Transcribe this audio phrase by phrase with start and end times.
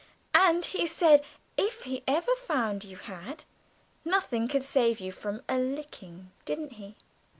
[0.33, 1.23] And he said
[1.57, 3.43] if he ever found you had,
[4.03, 6.95] nothing could save you from a licking, didn't he?"